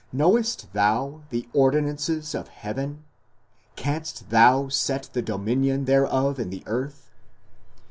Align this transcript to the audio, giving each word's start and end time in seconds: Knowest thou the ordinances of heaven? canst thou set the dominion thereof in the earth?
Knowest 0.11 0.73
thou 0.73 1.21
the 1.29 1.47
ordinances 1.53 2.33
of 2.33 2.47
heaven? 2.47 3.03
canst 3.75 4.31
thou 4.31 4.67
set 4.67 5.07
the 5.13 5.21
dominion 5.21 5.85
thereof 5.85 6.39
in 6.39 6.49
the 6.49 6.63
earth? 6.65 7.11